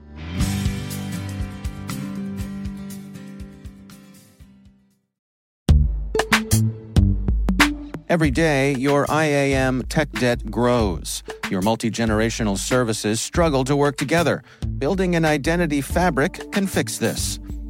Every 8.09 8.31
day, 8.31 8.73
your 8.73 9.05
IAM 9.07 9.83
tech 9.83 10.11
debt 10.13 10.49
grows. 10.49 11.21
Your 11.51 11.61
multi 11.61 11.91
generational 11.91 12.57
services 12.57 13.21
struggle 13.21 13.63
to 13.65 13.75
work 13.75 13.97
together. 13.97 14.41
Building 14.79 15.15
an 15.15 15.25
identity 15.25 15.81
fabric 15.81 16.51
can 16.51 16.65
fix 16.65 16.97
this. 16.97 17.39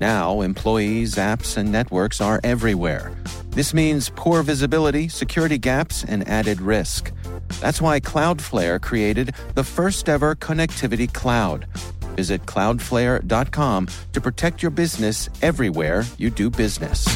Now, 0.00 0.40
employees, 0.40 1.14
apps, 1.16 1.56
and 1.56 1.70
networks 1.70 2.20
are 2.20 2.40
everywhere. 2.42 3.12
This 3.50 3.74
means 3.74 4.10
poor 4.16 4.42
visibility, 4.42 5.08
security 5.08 5.58
gaps, 5.58 6.04
and 6.04 6.26
added 6.28 6.60
risk. 6.60 7.12
That's 7.60 7.80
why 7.80 8.00
Cloudflare 8.00 8.80
created 8.80 9.34
the 9.54 9.64
first 9.64 10.08
ever 10.08 10.34
connectivity 10.34 11.12
cloud. 11.12 11.66
Visit 12.16 12.46
cloudflare.com 12.46 13.88
to 14.12 14.20
protect 14.20 14.62
your 14.62 14.70
business 14.70 15.28
everywhere 15.42 16.04
you 16.18 16.30
do 16.30 16.50
business. 16.50 17.06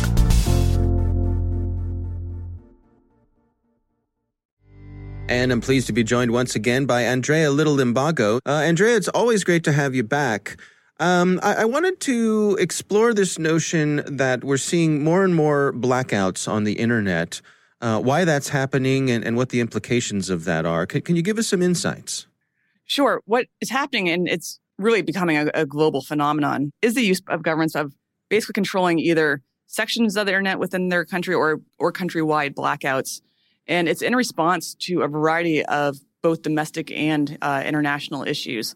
And 5.28 5.50
I'm 5.50 5.60
pleased 5.60 5.88
to 5.88 5.92
be 5.92 6.04
joined 6.04 6.30
once 6.30 6.54
again 6.54 6.86
by 6.86 7.02
Andrea 7.02 7.50
Little 7.50 7.76
Limbago. 7.76 8.38
Uh, 8.46 8.50
Andrea, 8.50 8.96
it's 8.96 9.08
always 9.08 9.42
great 9.42 9.64
to 9.64 9.72
have 9.72 9.94
you 9.94 10.04
back. 10.04 10.56
Um, 10.98 11.40
I, 11.42 11.54
I, 11.56 11.64
wanted 11.66 12.00
to 12.00 12.56
explore 12.58 13.12
this 13.12 13.38
notion 13.38 14.02
that 14.06 14.42
we're 14.42 14.56
seeing 14.56 15.04
more 15.04 15.24
and 15.24 15.34
more 15.34 15.74
blackouts 15.74 16.48
on 16.48 16.64
the 16.64 16.72
internet, 16.72 17.42
uh, 17.82 18.00
why 18.00 18.24
that's 18.24 18.48
happening, 18.48 19.10
and, 19.10 19.22
and, 19.22 19.36
what 19.36 19.50
the 19.50 19.60
implications 19.60 20.30
of 20.30 20.44
that 20.44 20.64
are. 20.64 20.86
Can, 20.86 21.02
can, 21.02 21.14
you 21.14 21.20
give 21.20 21.36
us 21.36 21.48
some 21.48 21.60
insights? 21.60 22.26
Sure. 22.86 23.20
What 23.26 23.46
is 23.60 23.68
happening, 23.68 24.08
and 24.08 24.26
it's 24.26 24.58
really 24.78 25.02
becoming 25.02 25.36
a, 25.36 25.50
a 25.52 25.66
global 25.66 26.00
phenomenon, 26.00 26.72
is 26.80 26.94
the 26.94 27.04
use 27.04 27.20
of 27.28 27.42
governments 27.42 27.74
of 27.74 27.92
basically 28.30 28.54
controlling 28.54 28.98
either 28.98 29.42
sections 29.66 30.16
of 30.16 30.24
the 30.24 30.32
internet 30.32 30.58
within 30.58 30.88
their 30.88 31.04
country 31.04 31.34
or 31.34 31.60
or 31.78 31.92
countrywide 31.92 32.54
blackouts, 32.54 33.20
and 33.66 33.86
it's 33.86 34.00
in 34.00 34.16
response 34.16 34.74
to 34.76 35.02
a 35.02 35.08
variety 35.08 35.62
of 35.66 35.98
both 36.22 36.40
domestic 36.40 36.90
and 36.90 37.36
uh, 37.42 37.62
international 37.66 38.22
issues. 38.22 38.74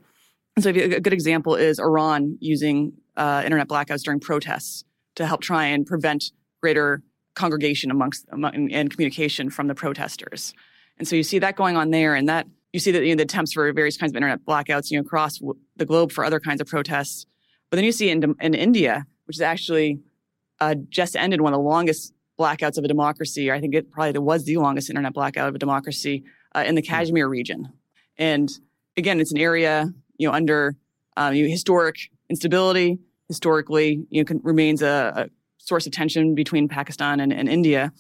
And 0.67 0.77
so 0.77 0.83
a 0.83 1.01
good 1.01 1.15
example 1.15 1.55
is 1.55 1.79
Iran 1.79 2.37
using 2.39 2.93
uh, 3.17 3.41
internet 3.43 3.67
blackouts 3.67 4.03
during 4.03 4.21
protests 4.21 4.85
to 5.15 5.27
help 5.27 5.41
try 5.41 5.65
and 5.65 5.87
prevent 5.87 6.33
greater 6.61 7.03
congregation 7.35 7.91
amongst 7.91 8.27
among, 8.31 8.71
and 8.71 8.91
communication 8.91 9.49
from 9.49 9.69
the 9.69 9.75
protesters. 9.75 10.53
And 10.99 11.09
so 11.09 11.17
you 11.17 11.23
see 11.23 11.39
that 11.39 11.57
going 11.57 11.79
on 11.79 11.93
there, 11.93 12.15
and 12.15 12.29
that 12.29 12.47
you 12.75 12.81
see 12.81 12.91
that 12.91 13.03
you 13.03 13.15
know, 13.15 13.17
the 13.17 13.23
attempts 13.23 13.55
for 13.55 13.73
various 13.73 13.97
kinds 13.97 14.13
of 14.13 14.17
internet 14.17 14.45
blackouts 14.45 14.91
you 14.91 14.99
know 14.99 15.01
across 15.01 15.39
w- 15.39 15.59
the 15.77 15.87
globe 15.87 16.13
for 16.13 16.27
other 16.27 16.39
kinds 16.39 16.61
of 16.61 16.67
protests. 16.67 17.25
But 17.71 17.77
then 17.77 17.85
you 17.85 17.93
see 17.93 18.11
in, 18.11 18.35
in 18.39 18.53
India, 18.53 19.07
which 19.25 19.39
is 19.39 19.41
actually 19.41 20.01
uh, 20.61 20.75
just 20.91 21.17
ended 21.17 21.41
one 21.41 21.55
of 21.55 21.59
the 21.59 21.65
longest 21.65 22.13
blackouts 22.39 22.77
of 22.77 22.85
a 22.85 22.89
democracy. 22.89 23.51
I 23.51 23.61
think 23.61 23.75
it 23.75 23.91
probably 23.91 24.19
was 24.19 24.45
the 24.45 24.59
longest 24.59 24.91
internet 24.91 25.15
blackout 25.15 25.49
of 25.49 25.55
a 25.55 25.59
democracy 25.59 26.25
uh, 26.55 26.65
in 26.67 26.75
the 26.75 26.83
hmm. 26.83 26.89
Kashmir 26.89 27.29
region. 27.29 27.73
And 28.19 28.51
again, 28.99 29.21
it's 29.21 29.33
an 29.33 29.39
area 29.39 29.95
you 30.21 30.29
know, 30.29 30.35
under 30.35 30.77
um, 31.17 31.35
you 31.35 31.45
know, 31.45 31.51
historic 31.51 31.97
instability, 32.29 32.99
historically, 33.27 34.05
you 34.11 34.21
know, 34.21 34.25
can, 34.27 34.41
remains 34.45 34.83
a, 34.83 35.13
a, 35.17 35.31
source 35.63 35.87
of 35.87 35.93
tension 35.93 36.35
between 36.35 36.69
Pakistan 36.69 37.21
and, 37.21 37.33
and 37.33 37.49
India. 37.49 37.93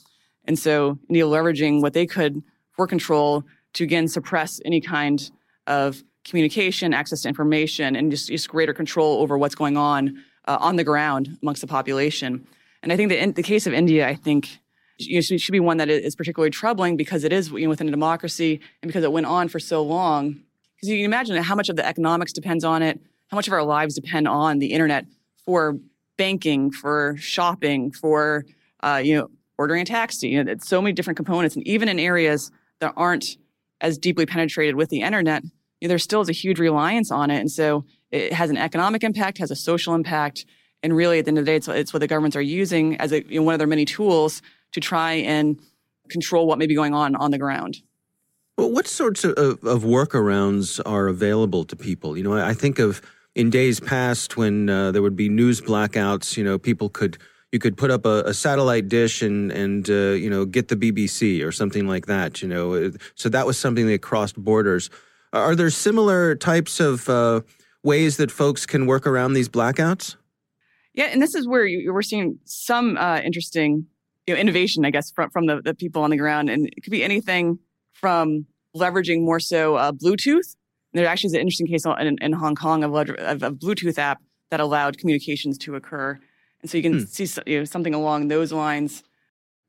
And 0.46 0.58
so 0.58 0.98
India 1.08 1.24
leveraging 1.24 1.82
what 1.82 1.92
they 1.92 2.06
could 2.06 2.42
for 2.72 2.86
control 2.86 3.44
to 3.74 3.84
again 3.84 4.08
suppress 4.08 4.60
any 4.64 4.80
kind 4.80 5.30
of 5.66 6.02
communication, 6.24 6.92
access 6.94 7.22
to 7.22 7.28
information, 7.28 7.96
and 7.96 8.10
just, 8.10 8.28
just 8.28 8.48
greater 8.48 8.72
control 8.72 9.20
over 9.20 9.36
what's 9.38 9.54
going 9.54 9.76
on 9.76 10.22
uh, 10.46 10.58
on 10.60 10.76
the 10.76 10.84
ground 10.84 11.38
amongst 11.42 11.60
the 11.60 11.66
population. 11.66 12.46
And 12.82 12.92
I 12.92 12.96
think 12.96 13.10
that 13.10 13.22
in 13.22 13.32
the 13.32 13.42
case 13.42 13.66
of 13.66 13.72
India, 13.72 14.08
I 14.08 14.14
think 14.14 14.58
you 14.98 15.16
know, 15.16 15.36
should 15.36 15.52
be 15.52 15.60
one 15.60 15.76
that 15.76 15.88
is 15.88 16.16
particularly 16.16 16.50
troubling 16.50 16.96
because 16.96 17.24
it 17.24 17.32
is 17.32 17.50
you 17.50 17.60
know, 17.60 17.68
within 17.68 17.88
a 17.88 17.92
democracy 17.92 18.60
and 18.82 18.88
because 18.88 19.04
it 19.04 19.12
went 19.12 19.26
on 19.26 19.48
for 19.48 19.60
so 19.60 19.82
long 19.82 20.40
because 20.80 20.90
you 20.90 20.99
can 20.99 21.04
imagine 21.04 21.37
how 21.42 21.54
much 21.54 21.68
of 21.68 21.76
the 21.76 21.87
economics 21.87 22.32
depends 22.32 22.64
on 22.64 22.82
it, 22.82 22.99
how 23.28 23.37
much 23.37 23.46
of 23.46 23.52
our 23.52 23.62
lives 23.62 23.94
depend 23.94 24.26
on 24.26 24.58
the 24.58 24.72
internet 24.72 25.04
for 25.44 25.76
banking, 26.16 26.70
for 26.70 27.16
shopping, 27.18 27.92
for 27.92 28.46
uh, 28.82 29.00
you 29.02 29.16
know 29.16 29.30
ordering 29.58 29.82
a 29.82 29.84
taxi. 29.84 30.28
You 30.28 30.42
know, 30.42 30.52
it's 30.52 30.66
so 30.66 30.80
many 30.80 30.92
different 30.92 31.16
components, 31.18 31.54
and 31.54 31.66
even 31.66 31.88
in 31.88 31.99
areas 31.99 32.50
that 32.80 32.94
aren't 32.96 33.37
as 33.82 33.99
deeply 33.99 34.25
penetrated 34.25 34.75
with 34.75 34.88
the 34.88 35.02
internet, 35.02 35.42
you 35.42 35.50
know, 35.82 35.88
there 35.88 35.98
still 35.98 36.22
is 36.22 36.28
a 36.28 36.33
huge 36.33 36.59
reliance 36.59 37.11
on 37.11 37.31
it, 37.31 37.40
and 37.40 37.50
so 37.50 37.85
it 38.11 38.33
has 38.33 38.48
an 38.50 38.57
economic 38.57 39.05
impact, 39.05 39.38
has 39.38 39.50
a 39.50 39.57
social 39.57 39.94
impact, 39.94 40.46
and 40.83 40.96
really 40.96 41.18
at 41.18 41.26
the 41.26 41.31
end 41.31 41.38
of 41.38 41.44
the 41.44 41.50
day, 41.50 41.57
it's, 41.57 41.68
it's 41.68 41.92
what 41.92 42.00
the 42.00 42.07
governments 42.07 42.37
are 42.37 42.42
using 42.42 42.96
as 42.96 43.12
a, 43.12 43.22
you 43.24 43.40
know, 43.40 43.44
one 43.44 43.55
of 43.55 43.59
their 43.59 43.66
many 43.66 43.85
tools 43.85 44.40
to 44.72 44.81
try 44.81 45.12
and 45.12 45.61
control 46.09 46.46
what 46.46 46.59
may 46.59 46.66
be 46.66 46.74
going 46.74 46.94
on 46.94 47.14
on 47.16 47.31
the 47.31 47.38
ground. 47.38 47.83
Well, 48.61 48.73
what 48.73 48.87
sorts 48.87 49.25
of, 49.25 49.38
of 49.38 49.85
workarounds 49.85 50.83
are 50.85 51.09
available 51.09 51.64
to 51.64 51.75
people? 51.75 52.14
You 52.18 52.23
know, 52.23 52.37
I 52.37 52.53
think 52.53 52.79
of 52.79 53.01
in 53.35 53.49
days 53.49 53.81
past 53.81 54.37
when 54.37 54.68
uh, 54.68 54.92
there 54.92 55.01
would 55.01 55.16
be 55.16 55.31
news 55.31 55.62
blackouts. 55.62 56.37
You 56.37 56.44
know, 56.44 56.59
people 56.59 56.90
could 56.90 57.16
you 57.53 57.59
could 57.59 57.79
put 57.79 57.90
up 57.90 58.05
a, 58.05 58.23
a 58.27 58.35
satellite 58.35 58.90
dish 58.90 59.23
and 59.23 59.51
and 59.51 59.88
uh, 59.88 60.12
you 60.12 60.29
know 60.29 60.44
get 60.44 60.68
the 60.68 60.77
BBC 60.77 61.42
or 61.42 61.53
something 61.53 61.88
like 61.88 62.05
that. 62.05 62.42
You 62.42 62.49
know, 62.49 62.92
so 63.14 63.31
that 63.31 63.46
was 63.46 63.59
something 63.59 63.87
that 63.87 64.03
crossed 64.03 64.37
borders. 64.37 64.90
Are 65.33 65.55
there 65.55 65.70
similar 65.70 66.35
types 66.35 66.81
of 66.81 67.09
uh, 67.09 67.40
ways 67.83 68.18
that 68.18 68.31
folks 68.31 68.66
can 68.66 68.85
work 68.85 69.07
around 69.07 69.33
these 69.33 69.49
blackouts? 69.49 70.16
Yeah, 70.92 71.07
and 71.07 71.23
this 71.23 71.35
is 71.35 71.49
where 71.49 71.64
you, 71.64 71.94
we're 71.94 72.03
seeing 72.03 72.38
some 72.44 72.99
uh, 72.99 73.20
interesting 73.20 73.87
you 74.27 74.35
know, 74.35 74.38
innovation, 74.38 74.85
I 74.85 74.90
guess, 74.90 75.11
from 75.11 75.31
from 75.31 75.46
the, 75.46 75.62
the 75.62 75.73
people 75.73 76.03
on 76.03 76.11
the 76.11 76.18
ground, 76.18 76.51
and 76.51 76.66
it 76.66 76.83
could 76.83 76.90
be 76.90 77.03
anything 77.03 77.59
from 78.00 78.46
leveraging 78.76 79.22
more 79.22 79.40
so 79.40 79.76
uh, 79.76 79.92
Bluetooth. 79.92 80.56
There 80.92 81.06
actually 81.06 81.28
is 81.28 81.34
an 81.34 81.40
interesting 81.40 81.66
case 81.66 81.84
in, 81.84 82.18
in 82.20 82.32
Hong 82.32 82.54
Kong 82.54 82.82
of, 82.82 82.94
of 82.94 83.42
a 83.42 83.50
Bluetooth 83.50 83.98
app 83.98 84.18
that 84.50 84.60
allowed 84.60 84.98
communications 84.98 85.56
to 85.58 85.76
occur. 85.76 86.18
And 86.62 86.70
so 86.70 86.76
you 86.76 86.82
can 86.82 87.00
hmm. 87.00 87.04
see 87.04 87.28
you 87.46 87.58
know, 87.60 87.64
something 87.64 87.94
along 87.94 88.28
those 88.28 88.52
lines. 88.52 89.02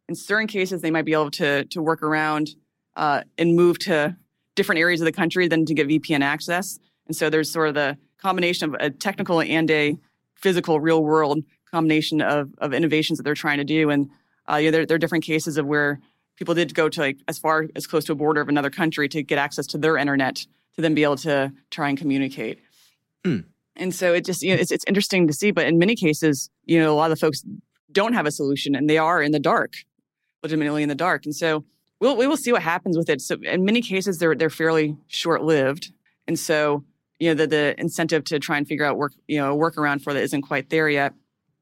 In 0.09 0.15
certain 0.15 0.47
cases, 0.47 0.81
they 0.81 0.91
might 0.91 1.05
be 1.05 1.13
able 1.13 1.31
to, 1.31 1.65
to 1.65 1.81
work 1.81 2.01
around 2.03 2.49
uh, 2.95 3.21
and 3.37 3.55
move 3.55 3.79
to 3.79 4.17
different 4.55 4.79
areas 4.79 4.99
of 4.99 5.05
the 5.05 5.11
country 5.11 5.47
than 5.47 5.65
to 5.65 5.73
get 5.73 5.87
VPN 5.87 6.21
access. 6.21 6.79
And 7.07 7.15
so 7.15 7.29
there's 7.29 7.51
sort 7.51 7.69
of 7.69 7.75
the 7.75 7.97
combination 8.17 8.69
of 8.69 8.75
a 8.79 8.89
technical 8.89 9.41
and 9.41 9.69
a 9.71 9.97
physical, 10.35 10.79
real 10.79 11.03
world 11.03 11.43
combination 11.71 12.21
of, 12.21 12.49
of 12.57 12.73
innovations 12.73 13.17
that 13.17 13.23
they're 13.23 13.33
trying 13.33 13.59
to 13.59 13.63
do. 13.63 13.89
And 13.89 14.09
uh, 14.51 14.57
yeah, 14.57 14.71
there, 14.71 14.85
there 14.85 14.95
are 14.95 14.99
different 14.99 15.23
cases 15.23 15.57
of 15.57 15.65
where 15.65 15.99
people 16.37 16.53
did 16.53 16.73
go 16.73 16.89
to 16.89 16.99
like 16.99 17.19
as 17.27 17.37
far 17.37 17.67
as 17.75 17.87
close 17.87 18.05
to 18.05 18.11
a 18.11 18.15
border 18.15 18.41
of 18.41 18.49
another 18.49 18.69
country 18.69 19.07
to 19.09 19.23
get 19.23 19.37
access 19.37 19.67
to 19.67 19.77
their 19.77 19.97
internet 19.97 20.45
to 20.75 20.81
then 20.81 20.93
be 20.93 21.03
able 21.03 21.17
to 21.17 21.51
try 21.69 21.89
and 21.89 21.97
communicate. 21.97 22.59
Hmm. 23.25 23.39
And 23.75 23.93
so 23.93 24.13
it 24.13 24.25
just 24.25 24.41
you 24.41 24.53
know 24.53 24.59
it's 24.59 24.71
it's 24.71 24.85
interesting 24.87 25.27
to 25.27 25.33
see, 25.33 25.51
but 25.51 25.65
in 25.65 25.77
many 25.77 25.95
cases, 25.95 26.49
you 26.65 26.79
know, 26.79 26.93
a 26.93 26.95
lot 26.95 27.11
of 27.11 27.17
the 27.17 27.25
folks 27.25 27.43
don't 27.91 28.13
have 28.13 28.25
a 28.25 28.31
solution 28.31 28.75
and 28.75 28.89
they 28.89 28.97
are 28.97 29.21
in 29.21 29.31
the 29.31 29.39
dark, 29.39 29.73
legitimately 30.43 30.83
in 30.83 30.89
the 30.89 30.95
dark. 30.95 31.25
And 31.25 31.35
so 31.35 31.63
we'll 31.99 32.17
we 32.17 32.27
will 32.27 32.37
see 32.37 32.51
what 32.51 32.61
happens 32.61 32.97
with 32.97 33.09
it. 33.09 33.21
So 33.21 33.37
in 33.43 33.63
many 33.63 33.81
cases, 33.81 34.17
they're 34.17 34.35
they're 34.35 34.49
fairly 34.49 34.97
short 35.07 35.43
lived, 35.43 35.91
and 36.27 36.37
so 36.37 36.83
you 37.19 37.29
know 37.29 37.35
the 37.35 37.47
the 37.47 37.75
incentive 37.79 38.23
to 38.25 38.39
try 38.39 38.57
and 38.57 38.67
figure 38.67 38.85
out 38.85 38.97
work 38.97 39.13
you 39.27 39.39
know 39.39 39.53
a 39.53 39.57
workaround 39.57 40.03
for 40.03 40.13
that 40.13 40.23
isn't 40.23 40.41
quite 40.41 40.69
there 40.69 40.89
yet. 40.89 41.13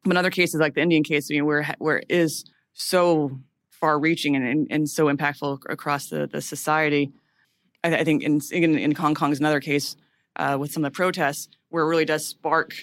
But 0.03 0.11
in 0.11 0.17
other 0.17 0.31
cases, 0.31 0.59
like 0.59 0.75
the 0.75 0.81
Indian 0.81 1.03
case, 1.03 1.29
I 1.29 1.35
mean, 1.35 1.45
where 1.45 1.75
where 1.77 1.97
it 1.97 2.07
is 2.09 2.45
so 2.73 3.39
far 3.79 3.99
reaching 3.99 4.35
and, 4.35 4.47
and, 4.47 4.67
and, 4.69 4.89
so 4.89 5.05
impactful 5.05 5.59
across 5.69 6.09
the, 6.09 6.27
the 6.27 6.41
society. 6.41 7.11
I, 7.83 7.97
I 7.97 8.03
think 8.03 8.23
in, 8.23 8.41
in, 8.51 8.91
Hong 8.95 9.15
Kong 9.15 9.31
is 9.31 9.39
another 9.39 9.59
case 9.59 9.95
uh, 10.35 10.57
with 10.59 10.71
some 10.71 10.83
of 10.83 10.91
the 10.91 10.95
protests 10.95 11.49
where 11.69 11.83
it 11.83 11.87
really 11.87 12.05
does 12.05 12.25
spark 12.25 12.73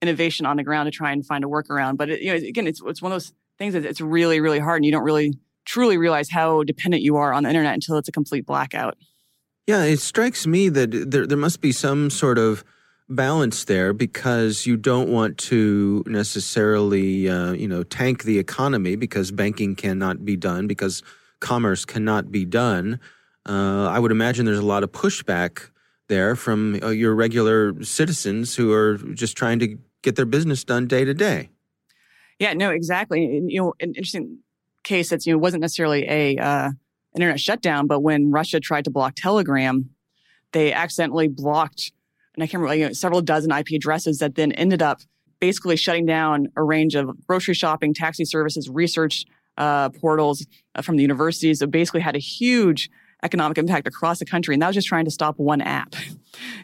innovation 0.00 0.46
on 0.46 0.56
the 0.56 0.64
ground 0.64 0.86
to 0.86 0.90
try 0.90 1.12
and 1.12 1.24
find 1.24 1.44
a 1.44 1.46
workaround. 1.46 1.96
But 1.96 2.10
it, 2.10 2.22
you 2.22 2.32
know, 2.32 2.46
again, 2.46 2.66
it's, 2.66 2.82
it's 2.84 3.00
one 3.00 3.12
of 3.12 3.14
those 3.14 3.32
things 3.58 3.74
that 3.74 3.84
it's 3.84 4.00
really, 4.00 4.40
really 4.40 4.58
hard 4.58 4.78
and 4.78 4.84
you 4.84 4.92
don't 4.92 5.04
really 5.04 5.38
truly 5.64 5.96
realize 5.96 6.28
how 6.28 6.64
dependent 6.64 7.02
you 7.02 7.16
are 7.16 7.32
on 7.32 7.44
the 7.44 7.48
internet 7.48 7.74
until 7.74 7.96
it's 7.98 8.08
a 8.08 8.12
complete 8.12 8.44
blackout. 8.44 8.96
Yeah, 9.66 9.84
it 9.84 10.00
strikes 10.00 10.46
me 10.46 10.68
that 10.70 10.90
there, 11.10 11.26
there 11.26 11.38
must 11.38 11.60
be 11.60 11.70
some 11.70 12.10
sort 12.10 12.38
of 12.38 12.64
balance 13.14 13.64
there 13.64 13.92
because 13.92 14.66
you 14.66 14.76
don't 14.76 15.08
want 15.08 15.38
to 15.38 16.02
necessarily, 16.06 17.28
uh, 17.28 17.52
you 17.52 17.68
know, 17.68 17.82
tank 17.82 18.24
the 18.24 18.38
economy 18.38 18.96
because 18.96 19.30
banking 19.30 19.74
cannot 19.74 20.24
be 20.24 20.36
done 20.36 20.66
because 20.66 21.02
commerce 21.40 21.84
cannot 21.84 22.30
be 22.30 22.44
done. 22.44 23.00
Uh, 23.48 23.88
I 23.88 23.98
would 23.98 24.12
imagine 24.12 24.46
there's 24.46 24.58
a 24.58 24.62
lot 24.62 24.82
of 24.82 24.92
pushback 24.92 25.70
there 26.08 26.36
from 26.36 26.78
uh, 26.82 26.88
your 26.88 27.14
regular 27.14 27.82
citizens 27.82 28.54
who 28.56 28.72
are 28.72 28.96
just 28.96 29.36
trying 29.36 29.58
to 29.60 29.78
get 30.02 30.16
their 30.16 30.26
business 30.26 30.64
done 30.64 30.86
day 30.86 31.04
to 31.04 31.14
day. 31.14 31.50
Yeah, 32.38 32.54
no, 32.54 32.70
exactly. 32.70 33.42
you 33.46 33.60
know, 33.60 33.74
an 33.80 33.90
interesting 33.90 34.38
case 34.82 35.10
that's 35.10 35.26
you 35.26 35.32
know 35.32 35.38
wasn't 35.38 35.60
necessarily 35.60 36.08
a 36.08 36.36
uh, 36.38 36.70
internet 37.14 37.40
shutdown, 37.40 37.86
but 37.86 38.00
when 38.00 38.30
Russia 38.30 38.60
tried 38.60 38.84
to 38.84 38.90
block 38.90 39.14
Telegram, 39.16 39.90
they 40.52 40.72
accidentally 40.72 41.28
blocked 41.28 41.92
and 42.34 42.42
I 42.42 42.46
can't 42.46 42.62
remember, 42.62 42.74
you 42.74 42.86
know, 42.86 42.92
several 42.92 43.20
dozen 43.20 43.50
IP 43.50 43.68
addresses 43.74 44.18
that 44.18 44.34
then 44.34 44.52
ended 44.52 44.82
up 44.82 45.00
basically 45.40 45.76
shutting 45.76 46.06
down 46.06 46.48
a 46.56 46.62
range 46.62 46.94
of 46.94 47.10
grocery 47.26 47.54
shopping, 47.54 47.92
taxi 47.92 48.24
services, 48.24 48.68
research 48.68 49.24
uh, 49.58 49.90
portals 49.90 50.46
uh, 50.74 50.82
from 50.82 50.96
the 50.96 51.02
universities. 51.02 51.58
So 51.58 51.66
basically 51.66 52.00
had 52.00 52.16
a 52.16 52.20
huge 52.20 52.88
economic 53.22 53.58
impact 53.58 53.86
across 53.86 54.18
the 54.18 54.24
country. 54.24 54.54
And 54.54 54.62
that 54.62 54.68
was 54.68 54.74
just 54.74 54.88
trying 54.88 55.04
to 55.04 55.10
stop 55.10 55.38
one 55.38 55.60
app. 55.60 55.94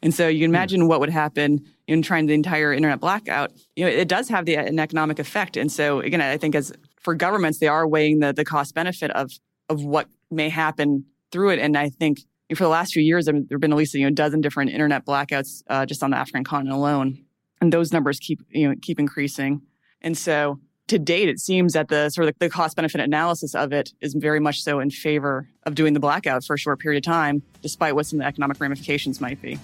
And 0.02 0.14
so 0.14 0.28
you 0.28 0.40
can 0.40 0.50
hmm. 0.50 0.54
imagine 0.54 0.88
what 0.88 0.98
would 1.00 1.11
happen 1.11 1.66
in 1.87 2.00
trying 2.00 2.24
the 2.24 2.33
entire 2.33 2.72
internet 2.72 3.00
blackout. 3.00 3.52
You 3.76 3.85
know, 3.85 3.90
it 3.90 4.09
does 4.09 4.31
have 4.31 4.46
the, 4.46 4.57
an 4.57 4.78
economic 4.78 5.18
effect. 5.18 5.59
And 5.59 5.70
so 5.70 6.00
again, 6.00 6.22
I 6.22 6.38
think 6.38 6.54
as 6.54 6.72
for 7.00 7.14
governments, 7.14 7.59
they 7.59 7.68
are 7.68 7.87
weighing 7.87 8.20
the, 8.20 8.33
the 8.33 8.46
cost 8.46 8.74
benefit 8.74 9.11
of, 9.11 9.31
of 9.68 9.85
what 9.85 10.09
may 10.31 10.48
happen 10.48 11.04
through 11.31 11.50
it. 11.50 11.59
And 11.59 11.76
I 11.76 11.90
think 11.90 12.20
for 12.57 12.65
the 12.65 12.71
last 12.71 12.93
few 12.93 13.03
years, 13.03 13.27
there 13.27 13.35
have 13.35 13.61
been 13.61 13.73
at 13.73 13.77
least 13.77 13.95
you 13.95 14.03
know, 14.03 14.09
a 14.09 14.11
dozen 14.11 14.41
different 14.41 14.71
internet 14.71 15.05
blackouts 15.05 15.63
uh, 15.69 15.85
just 15.85 16.03
on 16.03 16.11
the 16.11 16.17
African 16.17 16.45
continent 16.45 16.77
alone. 16.77 17.25
And 17.61 17.73
those 17.73 17.93
numbers 17.93 18.19
keep, 18.19 18.41
you 18.51 18.69
know, 18.69 18.75
keep 18.81 18.99
increasing. 18.99 19.63
And 20.01 20.17
so 20.17 20.61
to 20.87 20.99
date, 20.99 21.29
it 21.29 21.39
seems 21.39 21.75
that 21.75 21.89
the 21.89 22.09
sort 22.11 22.29
of 22.29 22.35
the 22.39 22.49
cost 22.49 22.77
benefit 22.77 23.01
analysis 23.01 23.55
of 23.55 23.73
it 23.73 23.93
is 24.01 24.15
very 24.15 24.41
much 24.41 24.63
so 24.63 24.81
in 24.81 24.91
favor 24.91 25.49
of 25.65 25.75
doing 25.75 25.93
the 25.93 26.01
blackout 26.01 26.45
for 26.45 26.55
a 26.55 26.59
short 26.59 26.79
period 26.81 27.05
of 27.05 27.05
time, 27.05 27.43
despite 27.63 27.95
what 27.95 28.07
some 28.07 28.19
of 28.19 28.25
the 28.25 28.29
economic 28.29 28.61
ramifications 28.61 29.21
might 29.21 29.41
be. 29.43 29.59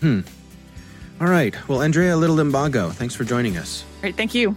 Hmm. 0.00 0.20
All 1.20 1.28
right. 1.28 1.54
Well, 1.68 1.82
Andrea 1.82 2.16
Little 2.16 2.36
Limbago, 2.36 2.92
thanks 2.92 3.14
for 3.14 3.24
joining 3.24 3.56
us. 3.56 3.84
Great. 4.00 4.16
Thank 4.16 4.34
you. 4.34 4.56